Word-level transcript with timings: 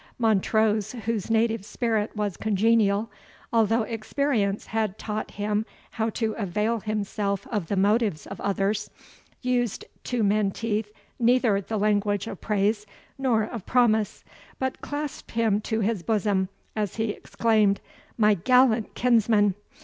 Montrose, 0.17 0.93
whose 1.05 1.29
native 1.29 1.63
spirit 1.63 2.15
was 2.15 2.35
congenial, 2.35 3.11
although 3.53 3.83
experience 3.83 4.65
had 4.65 4.97
taught 4.97 5.29
him 5.29 5.63
how 5.91 6.09
to 6.09 6.33
avail 6.39 6.79
himself 6.79 7.45
of 7.51 7.67
the 7.67 7.75
motives 7.75 8.25
of 8.25 8.41
others, 8.41 8.89
used 9.43 9.85
to 10.05 10.23
Menteith 10.23 10.91
neither 11.19 11.61
the 11.61 11.77
language 11.77 12.25
of 12.25 12.41
praise 12.41 12.87
nor 13.19 13.43
of 13.43 13.67
promise, 13.67 14.23
but 14.57 14.81
clasped 14.81 15.33
him 15.33 15.61
to 15.61 15.81
his 15.81 16.01
bosom 16.01 16.49
as 16.75 16.95
he 16.95 17.11
exclaimed, 17.11 17.79
"My 18.17 18.33
gallant 18.33 18.95
kinsman!" 18.95 19.53